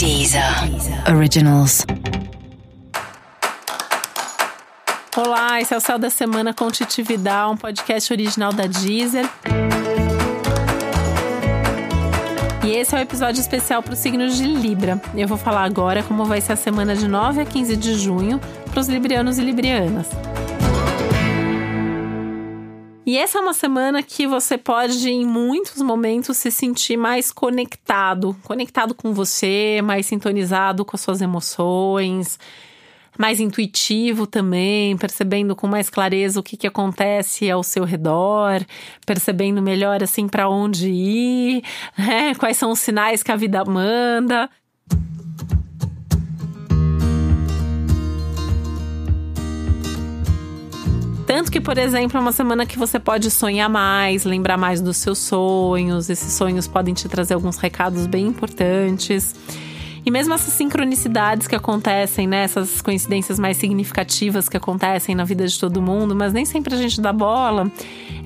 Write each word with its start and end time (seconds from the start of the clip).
Deezer 0.00 0.42
Originals. 1.14 1.84
Olá, 5.14 5.60
esse 5.60 5.74
é 5.74 5.76
o 5.76 5.80
Céu 5.80 5.98
da 5.98 6.08
Semana 6.08 6.54
com 6.54 6.70
Titi 6.70 7.02
Vidal, 7.02 7.52
um 7.52 7.56
podcast 7.58 8.10
original 8.10 8.50
da 8.50 8.66
Deezer. 8.66 9.28
E 12.64 12.70
esse 12.70 12.94
é 12.94 12.96
o 12.96 13.00
um 13.00 13.02
episódio 13.02 13.42
especial 13.42 13.82
para 13.82 13.92
os 13.92 13.98
signos 13.98 14.38
de 14.38 14.44
Libra. 14.44 14.98
Eu 15.14 15.28
vou 15.28 15.36
falar 15.36 15.64
agora 15.64 16.02
como 16.02 16.24
vai 16.24 16.40
ser 16.40 16.54
a 16.54 16.56
semana 16.56 16.96
de 16.96 17.06
9 17.06 17.42
a 17.42 17.44
15 17.44 17.76
de 17.76 17.98
junho 17.98 18.40
para 18.70 18.80
os 18.80 18.88
librianos 18.88 19.36
e 19.36 19.42
librianas. 19.42 20.06
E 23.10 23.18
essa 23.18 23.38
é 23.38 23.40
uma 23.40 23.52
semana 23.52 24.04
que 24.04 24.24
você 24.24 24.56
pode, 24.56 25.10
em 25.10 25.26
muitos 25.26 25.82
momentos, 25.82 26.36
se 26.36 26.48
sentir 26.48 26.96
mais 26.96 27.32
conectado 27.32 28.36
conectado 28.44 28.94
com 28.94 29.12
você, 29.12 29.80
mais 29.82 30.06
sintonizado 30.06 30.84
com 30.84 30.94
as 30.94 31.00
suas 31.00 31.20
emoções, 31.20 32.38
mais 33.18 33.40
intuitivo 33.40 34.28
também, 34.28 34.96
percebendo 34.96 35.56
com 35.56 35.66
mais 35.66 35.90
clareza 35.90 36.38
o 36.38 36.42
que, 36.44 36.56
que 36.56 36.68
acontece 36.68 37.50
ao 37.50 37.64
seu 37.64 37.82
redor, 37.82 38.64
percebendo 39.04 39.60
melhor 39.60 40.04
assim 40.04 40.28
para 40.28 40.48
onde 40.48 40.88
ir, 40.88 41.64
né? 41.98 42.32
quais 42.36 42.58
são 42.58 42.70
os 42.70 42.78
sinais 42.78 43.24
que 43.24 43.32
a 43.32 43.36
vida 43.36 43.64
manda. 43.64 44.48
Tanto 51.30 51.48
que, 51.48 51.60
por 51.60 51.78
exemplo, 51.78 52.18
é 52.18 52.20
uma 52.20 52.32
semana 52.32 52.66
que 52.66 52.76
você 52.76 52.98
pode 52.98 53.30
sonhar 53.30 53.70
mais, 53.70 54.24
lembrar 54.24 54.56
mais 54.56 54.80
dos 54.80 54.96
seus 54.96 55.18
sonhos. 55.18 56.10
Esses 56.10 56.32
sonhos 56.32 56.66
podem 56.66 56.92
te 56.92 57.08
trazer 57.08 57.34
alguns 57.34 57.56
recados 57.56 58.08
bem 58.08 58.26
importantes. 58.26 59.32
E 60.04 60.10
mesmo 60.10 60.34
essas 60.34 60.52
sincronicidades 60.52 61.46
que 61.46 61.54
acontecem, 61.54 62.26
né? 62.26 62.42
Essas 62.42 62.82
coincidências 62.82 63.38
mais 63.38 63.58
significativas 63.58 64.48
que 64.48 64.56
acontecem 64.56 65.14
na 65.14 65.22
vida 65.22 65.46
de 65.46 65.56
todo 65.56 65.80
mundo, 65.80 66.16
mas 66.16 66.32
nem 66.32 66.44
sempre 66.44 66.74
a 66.74 66.76
gente 66.76 67.00
dá 67.00 67.12
bola. 67.12 67.70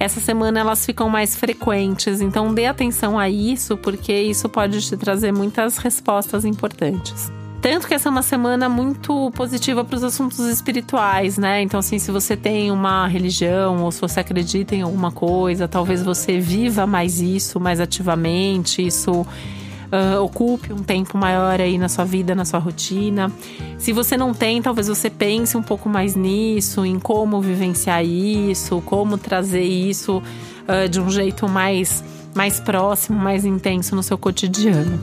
Essa 0.00 0.18
semana 0.18 0.60
elas 0.60 0.86
ficam 0.86 1.10
mais 1.10 1.36
frequentes. 1.36 2.22
Então 2.22 2.54
dê 2.54 2.64
atenção 2.64 3.18
a 3.18 3.28
isso, 3.28 3.76
porque 3.76 4.18
isso 4.18 4.48
pode 4.48 4.80
te 4.80 4.96
trazer 4.96 5.30
muitas 5.30 5.76
respostas 5.76 6.46
importantes. 6.46 7.30
Tanto 7.64 7.88
que 7.88 7.94
essa 7.94 8.10
é 8.10 8.12
uma 8.12 8.20
semana 8.20 8.68
muito 8.68 9.30
positiva 9.30 9.82
para 9.82 9.96
os 9.96 10.04
assuntos 10.04 10.38
espirituais, 10.40 11.38
né? 11.38 11.62
Então, 11.62 11.80
assim, 11.80 11.98
se 11.98 12.10
você 12.10 12.36
tem 12.36 12.70
uma 12.70 13.06
religião 13.06 13.82
ou 13.82 13.90
se 13.90 14.02
você 14.02 14.20
acredita 14.20 14.74
em 14.74 14.82
alguma 14.82 15.10
coisa, 15.10 15.66
talvez 15.66 16.02
você 16.02 16.38
viva 16.38 16.86
mais 16.86 17.22
isso 17.22 17.58
mais 17.58 17.80
ativamente, 17.80 18.86
isso 18.86 19.12
uh, 19.12 20.22
ocupe 20.22 20.74
um 20.74 20.82
tempo 20.82 21.16
maior 21.16 21.58
aí 21.58 21.78
na 21.78 21.88
sua 21.88 22.04
vida, 22.04 22.34
na 22.34 22.44
sua 22.44 22.58
rotina. 22.58 23.32
Se 23.78 23.94
você 23.94 24.14
não 24.14 24.34
tem, 24.34 24.60
talvez 24.60 24.86
você 24.86 25.08
pense 25.08 25.56
um 25.56 25.62
pouco 25.62 25.88
mais 25.88 26.14
nisso, 26.14 26.84
em 26.84 26.98
como 26.98 27.40
vivenciar 27.40 28.04
isso, 28.04 28.82
como 28.84 29.16
trazer 29.16 29.62
isso 29.62 30.22
uh, 30.68 30.86
de 30.86 31.00
um 31.00 31.08
jeito 31.08 31.48
mais, 31.48 32.04
mais 32.34 32.60
próximo, 32.60 33.18
mais 33.18 33.46
intenso 33.46 33.96
no 33.96 34.02
seu 34.02 34.18
cotidiano. 34.18 35.00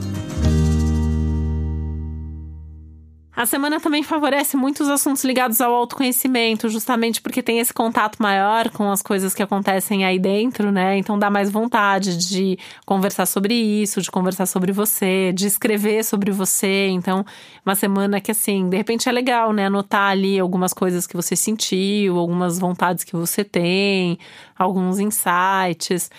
A 3.42 3.46
semana 3.46 3.80
também 3.80 4.04
favorece 4.04 4.56
muitos 4.56 4.88
assuntos 4.88 5.24
ligados 5.24 5.60
ao 5.60 5.74
autoconhecimento, 5.74 6.68
justamente 6.68 7.20
porque 7.20 7.42
tem 7.42 7.58
esse 7.58 7.74
contato 7.74 8.22
maior 8.22 8.70
com 8.70 8.88
as 8.88 9.02
coisas 9.02 9.34
que 9.34 9.42
acontecem 9.42 10.04
aí 10.04 10.16
dentro, 10.16 10.70
né? 10.70 10.96
Então 10.96 11.18
dá 11.18 11.28
mais 11.28 11.50
vontade 11.50 12.16
de 12.18 12.56
conversar 12.86 13.26
sobre 13.26 13.52
isso, 13.52 14.00
de 14.00 14.12
conversar 14.12 14.46
sobre 14.46 14.70
você, 14.70 15.32
de 15.32 15.48
escrever 15.48 16.04
sobre 16.04 16.30
você. 16.30 16.86
Então, 16.90 17.26
uma 17.66 17.74
semana 17.74 18.20
que, 18.20 18.30
assim, 18.30 18.68
de 18.68 18.76
repente 18.76 19.08
é 19.08 19.12
legal, 19.12 19.52
né? 19.52 19.66
Anotar 19.66 20.12
ali 20.12 20.38
algumas 20.38 20.72
coisas 20.72 21.04
que 21.04 21.16
você 21.16 21.34
sentiu, 21.34 22.18
algumas 22.18 22.60
vontades 22.60 23.02
que 23.02 23.16
você 23.16 23.42
tem, 23.42 24.20
alguns 24.56 25.00
insights. 25.00 26.12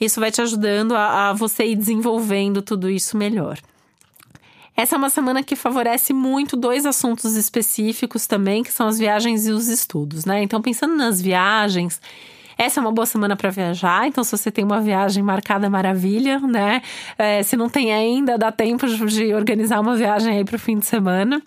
Isso 0.00 0.18
vai 0.18 0.32
te 0.32 0.42
ajudando 0.42 0.96
a, 0.96 1.30
a 1.30 1.32
você 1.32 1.66
ir 1.66 1.76
desenvolvendo 1.76 2.62
tudo 2.62 2.90
isso 2.90 3.16
melhor. 3.16 3.60
Essa 4.76 4.94
é 4.94 4.98
uma 4.98 5.08
semana 5.08 5.42
que 5.42 5.56
favorece 5.56 6.12
muito 6.12 6.56
dois 6.56 6.84
assuntos 6.84 7.34
específicos 7.34 8.26
também, 8.26 8.62
que 8.62 8.70
são 8.70 8.86
as 8.86 8.98
viagens 8.98 9.46
e 9.46 9.50
os 9.50 9.68
estudos, 9.68 10.24
né? 10.24 10.42
Então, 10.42 10.60
pensando 10.60 10.94
nas 10.94 11.20
viagens, 11.20 12.00
essa 12.58 12.78
é 12.78 12.82
uma 12.82 12.92
boa 12.92 13.06
semana 13.06 13.36
para 13.36 13.50
viajar, 13.50 14.06
então 14.06 14.24
se 14.24 14.36
você 14.36 14.50
tem 14.50 14.64
uma 14.64 14.80
viagem 14.80 15.22
marcada, 15.22 15.68
maravilha, 15.68 16.38
né? 16.40 16.82
É, 17.18 17.42
se 17.42 17.56
não 17.56 17.68
tem 17.68 17.92
ainda, 17.92 18.36
dá 18.36 18.52
tempo 18.52 18.86
de 18.86 19.34
organizar 19.34 19.80
uma 19.80 19.96
viagem 19.96 20.38
aí 20.38 20.44
para 20.44 20.56
o 20.56 20.58
fim 20.58 20.78
de 20.78 20.86
semana. 20.86 21.42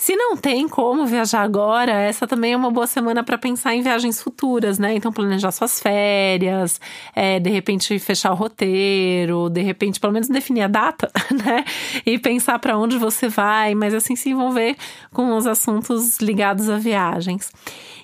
Se 0.00 0.16
não 0.16 0.34
tem 0.34 0.66
como 0.66 1.04
viajar 1.04 1.42
agora, 1.42 1.92
essa 1.92 2.26
também 2.26 2.54
é 2.54 2.56
uma 2.56 2.70
boa 2.70 2.86
semana 2.86 3.22
para 3.22 3.36
pensar 3.36 3.74
em 3.74 3.82
viagens 3.82 4.22
futuras, 4.22 4.78
né? 4.78 4.94
Então, 4.94 5.12
planejar 5.12 5.50
suas 5.50 5.78
férias, 5.78 6.80
é, 7.14 7.38
de 7.38 7.50
repente 7.50 7.98
fechar 7.98 8.32
o 8.32 8.34
roteiro, 8.34 9.50
de 9.50 9.60
repente, 9.60 10.00
pelo 10.00 10.14
menos 10.14 10.26
definir 10.26 10.62
a 10.62 10.68
data, 10.68 11.10
né? 11.44 11.66
E 12.06 12.18
pensar 12.18 12.58
para 12.58 12.78
onde 12.78 12.96
você 12.96 13.28
vai, 13.28 13.74
mas 13.74 13.92
assim 13.92 14.16
se 14.16 14.30
envolver 14.30 14.74
com 15.12 15.36
os 15.36 15.46
assuntos 15.46 16.18
ligados 16.18 16.70
a 16.70 16.78
viagens. 16.78 17.52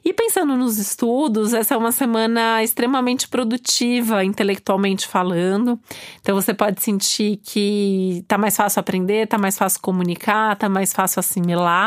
E 0.05 0.13
pensando 0.13 0.57
nos 0.57 0.79
estudos, 0.79 1.53
essa 1.53 1.75
é 1.75 1.77
uma 1.77 1.91
semana 1.91 2.63
extremamente 2.63 3.27
produtiva, 3.27 4.23
intelectualmente 4.23 5.09
falando. 5.09 5.81
Então 6.21 6.33
você 6.35 6.55
pode 6.55 6.81
sentir 6.81 7.41
que 7.43 8.23
tá 8.29 8.39
mais 8.39 8.55
fácil 8.55 8.79
aprender, 8.79 9.27
tá 9.27 9.37
mais 9.37 9.59
fácil 9.59 9.81
comunicar, 9.81 10.55
tá 10.55 10.69
mais 10.69 10.93
fácil 10.93 11.19
assimilar. 11.19 11.86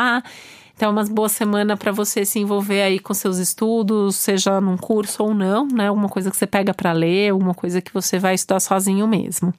Então, 0.74 0.88
é 0.88 0.92
uma 0.92 1.04
boa 1.04 1.28
semana 1.28 1.76
para 1.76 1.92
você 1.92 2.24
se 2.24 2.38
envolver 2.38 2.80
aí 2.80 2.98
com 2.98 3.12
seus 3.12 3.36
estudos, 3.36 4.16
seja 4.16 4.60
num 4.62 4.78
curso 4.78 5.22
ou 5.22 5.34
não, 5.34 5.66
né? 5.66 5.88
Alguma 5.88 6.08
coisa 6.08 6.30
que 6.30 6.36
você 6.36 6.46
pega 6.46 6.72
para 6.72 6.92
ler, 6.92 7.30
alguma 7.30 7.52
coisa 7.52 7.82
que 7.82 7.92
você 7.92 8.18
vai 8.18 8.34
estudar 8.34 8.60
sozinho 8.60 9.06
mesmo. 9.06 9.52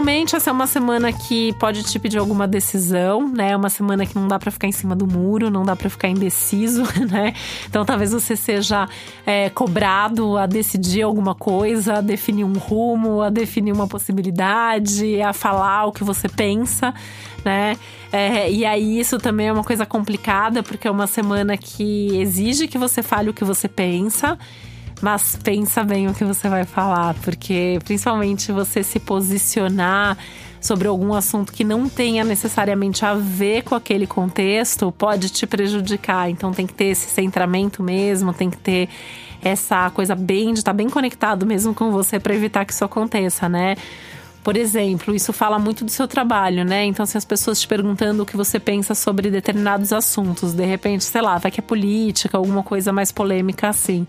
Profissionalmente, 0.00 0.34
essa 0.34 0.48
é 0.48 0.52
uma 0.54 0.66
semana 0.66 1.12
que 1.12 1.52
pode 1.58 1.82
te 1.82 1.98
pedir 1.98 2.16
alguma 2.16 2.48
decisão, 2.48 3.28
né? 3.28 3.50
É 3.50 3.56
uma 3.56 3.68
semana 3.68 4.06
que 4.06 4.14
não 4.14 4.26
dá 4.26 4.38
para 4.38 4.50
ficar 4.50 4.66
em 4.66 4.72
cima 4.72 4.96
do 4.96 5.06
muro, 5.06 5.50
não 5.50 5.62
dá 5.62 5.76
para 5.76 5.90
ficar 5.90 6.08
indeciso, 6.08 6.84
né? 7.10 7.34
Então, 7.68 7.84
talvez 7.84 8.10
você 8.10 8.34
seja 8.34 8.88
é, 9.26 9.50
cobrado 9.50 10.38
a 10.38 10.46
decidir 10.46 11.02
alguma 11.02 11.34
coisa, 11.34 11.98
a 11.98 12.00
definir 12.00 12.44
um 12.44 12.54
rumo, 12.54 13.20
a 13.20 13.28
definir 13.28 13.72
uma 13.72 13.86
possibilidade, 13.86 15.20
a 15.20 15.34
falar 15.34 15.84
o 15.84 15.92
que 15.92 16.02
você 16.02 16.30
pensa, 16.30 16.94
né? 17.44 17.76
É, 18.10 18.50
e 18.50 18.64
aí, 18.64 18.98
isso 18.98 19.18
também 19.18 19.48
é 19.48 19.52
uma 19.52 19.64
coisa 19.64 19.84
complicada, 19.84 20.62
porque 20.62 20.88
é 20.88 20.90
uma 20.90 21.06
semana 21.06 21.58
que 21.58 22.18
exige 22.18 22.66
que 22.68 22.78
você 22.78 23.02
fale 23.02 23.28
o 23.28 23.34
que 23.34 23.44
você 23.44 23.68
pensa 23.68 24.38
mas 25.00 25.38
pensa 25.42 25.82
bem 25.82 26.08
o 26.08 26.14
que 26.14 26.24
você 26.24 26.48
vai 26.48 26.64
falar, 26.64 27.14
porque 27.22 27.78
principalmente 27.84 28.52
você 28.52 28.82
se 28.82 28.98
posicionar 28.98 30.16
sobre 30.60 30.86
algum 30.86 31.14
assunto 31.14 31.52
que 31.52 31.64
não 31.64 31.88
tenha 31.88 32.22
necessariamente 32.22 33.04
a 33.04 33.14
ver 33.14 33.62
com 33.62 33.74
aquele 33.74 34.06
contexto 34.06 34.92
pode 34.92 35.30
te 35.30 35.46
prejudicar. 35.46 36.28
Então 36.28 36.52
tem 36.52 36.66
que 36.66 36.74
ter 36.74 36.86
esse 36.86 37.08
centramento 37.08 37.82
mesmo, 37.82 38.34
tem 38.34 38.50
que 38.50 38.58
ter 38.58 38.88
essa 39.42 39.90
coisa 39.90 40.14
bem 40.14 40.52
de 40.52 40.60
estar 40.60 40.72
tá 40.72 40.76
bem 40.76 40.90
conectado 40.90 41.46
mesmo 41.46 41.74
com 41.74 41.90
você 41.90 42.20
para 42.20 42.34
evitar 42.34 42.66
que 42.66 42.72
isso 42.72 42.84
aconteça, 42.84 43.48
né? 43.48 43.74
Por 44.42 44.56
exemplo, 44.56 45.14
isso 45.14 45.32
fala 45.32 45.58
muito 45.58 45.84
do 45.84 45.90
seu 45.90 46.08
trabalho, 46.08 46.64
né? 46.64 46.84
Então, 46.86 47.04
se 47.04 47.16
as 47.16 47.26
pessoas 47.26 47.60
te 47.60 47.68
perguntando 47.68 48.22
o 48.22 48.26
que 48.26 48.36
você 48.36 48.58
pensa 48.58 48.94
sobre 48.94 49.30
determinados 49.30 49.92
assuntos, 49.92 50.54
de 50.54 50.64
repente, 50.64 51.04
sei 51.04 51.20
lá, 51.20 51.36
vai 51.36 51.50
que 51.50 51.60
é 51.60 51.62
política, 51.62 52.38
alguma 52.38 52.62
coisa 52.62 52.90
mais 52.90 53.12
polêmica 53.12 53.68
assim. 53.68 54.06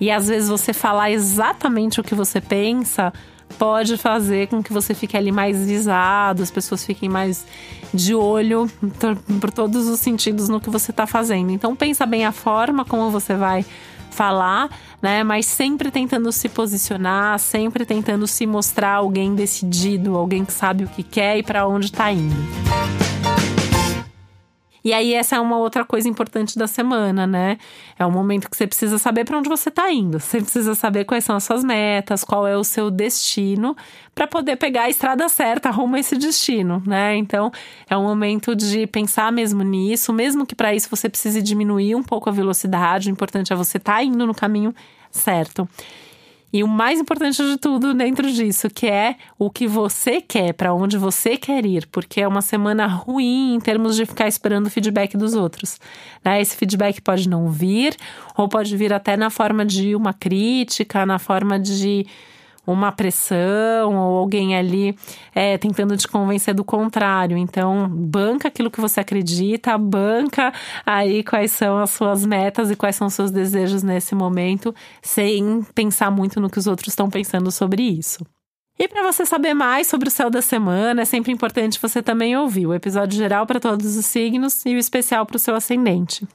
E 0.00 0.10
às 0.10 0.28
vezes 0.28 0.48
você 0.48 0.72
falar 0.72 1.10
exatamente 1.10 2.00
o 2.00 2.04
que 2.04 2.14
você 2.14 2.40
pensa 2.40 3.12
pode 3.58 3.96
fazer 3.96 4.48
com 4.48 4.62
que 4.62 4.72
você 4.72 4.94
fique 4.94 5.16
ali 5.16 5.32
mais 5.32 5.66
visado, 5.66 6.42
as 6.42 6.50
pessoas 6.50 6.84
fiquem 6.84 7.08
mais 7.08 7.44
de 7.92 8.14
olho 8.14 8.70
por 9.40 9.50
todos 9.50 9.88
os 9.88 10.00
sentidos 10.00 10.48
no 10.48 10.60
que 10.60 10.70
você 10.70 10.90
está 10.90 11.06
fazendo. 11.06 11.50
Então 11.50 11.74
pensa 11.74 12.06
bem 12.06 12.24
a 12.24 12.32
forma 12.32 12.84
como 12.84 13.10
você 13.10 13.34
vai 13.34 13.64
falar, 14.10 14.70
né? 15.00 15.22
Mas 15.22 15.46
sempre 15.46 15.90
tentando 15.90 16.30
se 16.32 16.48
posicionar, 16.48 17.38
sempre 17.38 17.84
tentando 17.84 18.26
se 18.26 18.46
mostrar 18.46 18.94
alguém 18.94 19.34
decidido, 19.34 20.16
alguém 20.16 20.44
que 20.44 20.52
sabe 20.52 20.84
o 20.84 20.88
que 20.88 21.02
quer 21.02 21.38
e 21.38 21.42
para 21.42 21.66
onde 21.66 21.86
está 21.86 22.10
indo. 22.10 22.34
E 24.84 24.92
aí, 24.92 25.14
essa 25.14 25.36
é 25.36 25.40
uma 25.40 25.58
outra 25.58 25.84
coisa 25.84 26.08
importante 26.08 26.58
da 26.58 26.66
semana, 26.66 27.26
né? 27.26 27.58
É 27.98 28.04
o 28.04 28.10
momento 28.10 28.48
que 28.48 28.56
você 28.56 28.66
precisa 28.66 28.98
saber 28.98 29.24
para 29.24 29.38
onde 29.38 29.48
você 29.48 29.68
está 29.68 29.90
indo. 29.90 30.18
Você 30.18 30.40
precisa 30.40 30.74
saber 30.74 31.04
quais 31.04 31.24
são 31.24 31.36
as 31.36 31.44
suas 31.44 31.62
metas, 31.62 32.24
qual 32.24 32.46
é 32.46 32.56
o 32.56 32.64
seu 32.64 32.90
destino, 32.90 33.76
para 34.14 34.26
poder 34.26 34.56
pegar 34.56 34.82
a 34.84 34.90
estrada 34.90 35.28
certa 35.28 35.70
rumo 35.70 35.96
a 35.96 36.00
esse 36.00 36.16
destino, 36.16 36.82
né? 36.86 37.16
Então, 37.16 37.50
é 37.88 37.96
um 37.96 38.02
momento 38.02 38.54
de 38.54 38.86
pensar 38.86 39.30
mesmo 39.30 39.62
nisso, 39.62 40.12
mesmo 40.12 40.46
que 40.46 40.54
para 40.54 40.74
isso 40.74 40.88
você 40.90 41.08
precise 41.08 41.42
diminuir 41.42 41.94
um 41.94 42.02
pouco 42.02 42.28
a 42.28 42.32
velocidade. 42.32 43.08
O 43.08 43.12
importante 43.12 43.52
é 43.52 43.56
você 43.56 43.76
estar 43.78 43.96
tá 43.96 44.02
indo 44.02 44.26
no 44.26 44.34
caminho 44.34 44.74
certo? 45.10 45.68
E 46.52 46.64
o 46.64 46.68
mais 46.68 46.98
importante 46.98 47.42
de 47.42 47.56
tudo 47.56 47.94
dentro 47.94 48.30
disso, 48.30 48.68
que 48.68 48.86
é 48.86 49.16
o 49.38 49.48
que 49.48 49.68
você 49.68 50.20
quer, 50.20 50.52
para 50.52 50.74
onde 50.74 50.98
você 50.98 51.36
quer 51.36 51.64
ir, 51.64 51.86
porque 51.86 52.20
é 52.20 52.26
uma 52.26 52.42
semana 52.42 52.86
ruim 52.86 53.54
em 53.54 53.60
termos 53.60 53.94
de 53.94 54.04
ficar 54.04 54.26
esperando 54.26 54.66
o 54.66 54.70
feedback 54.70 55.16
dos 55.16 55.34
outros. 55.34 55.78
Né? 56.24 56.40
Esse 56.40 56.56
feedback 56.56 57.00
pode 57.00 57.28
não 57.28 57.48
vir, 57.50 57.96
ou 58.36 58.48
pode 58.48 58.76
vir 58.76 58.92
até 58.92 59.16
na 59.16 59.30
forma 59.30 59.64
de 59.64 59.94
uma 59.94 60.12
crítica, 60.12 61.06
na 61.06 61.18
forma 61.18 61.58
de 61.58 62.06
uma 62.66 62.92
pressão 62.92 63.96
ou 63.96 64.18
alguém 64.18 64.56
ali 64.56 64.96
é, 65.34 65.58
tentando 65.58 65.96
te 65.96 66.06
convencer 66.06 66.54
do 66.54 66.64
contrário. 66.64 67.36
Então, 67.36 67.88
banca 67.88 68.48
aquilo 68.48 68.70
que 68.70 68.80
você 68.80 69.00
acredita, 69.00 69.76
banca 69.78 70.52
aí 70.84 71.22
quais 71.22 71.52
são 71.52 71.78
as 71.78 71.90
suas 71.90 72.24
metas 72.24 72.70
e 72.70 72.76
quais 72.76 72.96
são 72.96 73.06
os 73.06 73.14
seus 73.14 73.30
desejos 73.30 73.82
nesse 73.82 74.14
momento, 74.14 74.74
sem 75.02 75.62
pensar 75.74 76.10
muito 76.10 76.40
no 76.40 76.50
que 76.50 76.58
os 76.58 76.66
outros 76.66 76.88
estão 76.88 77.08
pensando 77.08 77.50
sobre 77.50 77.82
isso. 77.82 78.24
E 78.78 78.88
para 78.88 79.02
você 79.02 79.26
saber 79.26 79.52
mais 79.52 79.88
sobre 79.88 80.08
o 80.08 80.10
céu 80.10 80.30
da 80.30 80.40
semana, 80.40 81.02
é 81.02 81.04
sempre 81.04 81.30
importante 81.30 81.78
você 81.78 82.02
também 82.02 82.34
ouvir 82.34 82.66
o 82.66 82.72
episódio 82.72 83.14
geral 83.14 83.46
para 83.46 83.60
todos 83.60 83.94
os 83.94 84.06
signos 84.06 84.64
e 84.64 84.74
o 84.74 84.78
especial 84.78 85.26
para 85.26 85.36
o 85.36 85.38
seu 85.38 85.54
ascendente. 85.54 86.26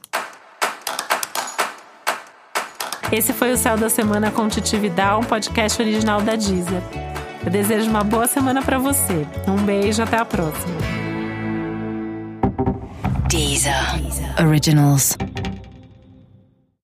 Esse 3.12 3.32
foi 3.32 3.52
o 3.52 3.56
Céu 3.56 3.76
da 3.76 3.88
Semana 3.88 4.30
com 4.30 4.48
Titi 4.48 4.76
Vidal, 4.76 5.20
um 5.20 5.24
podcast 5.24 5.80
original 5.80 6.20
da 6.20 6.34
Deezer. 6.34 6.82
Eu 7.44 7.50
desejo 7.50 7.88
uma 7.88 8.02
boa 8.02 8.26
semana 8.26 8.60
para 8.62 8.78
você. 8.78 9.24
Um 9.46 9.56
beijo, 9.64 10.02
até 10.02 10.16
a 10.18 10.24
próxima. 10.24 10.74
Deezer. 13.28 13.72
Originals. 14.44 15.16